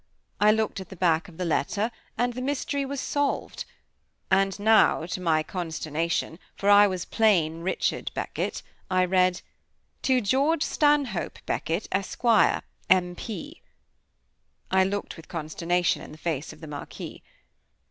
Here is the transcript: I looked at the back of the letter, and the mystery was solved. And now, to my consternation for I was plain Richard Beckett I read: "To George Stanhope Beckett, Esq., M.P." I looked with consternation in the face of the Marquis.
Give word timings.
I 0.39 0.51
looked 0.51 0.79
at 0.79 0.89
the 0.89 0.95
back 0.95 1.27
of 1.27 1.37
the 1.37 1.45
letter, 1.45 1.91
and 2.17 2.33
the 2.33 2.41
mystery 2.41 2.85
was 2.85 2.99
solved. 2.99 3.65
And 4.31 4.59
now, 4.59 5.05
to 5.05 5.21
my 5.21 5.43
consternation 5.43 6.39
for 6.55 6.71
I 6.71 6.87
was 6.87 7.05
plain 7.05 7.61
Richard 7.61 8.09
Beckett 8.15 8.63
I 8.89 9.05
read: 9.05 9.43
"To 10.01 10.19
George 10.19 10.63
Stanhope 10.63 11.37
Beckett, 11.45 11.87
Esq., 11.91 12.25
M.P." 12.89 13.61
I 14.71 14.83
looked 14.83 15.17
with 15.17 15.27
consternation 15.27 16.01
in 16.01 16.11
the 16.11 16.17
face 16.17 16.51
of 16.51 16.61
the 16.61 16.67
Marquis. 16.67 17.21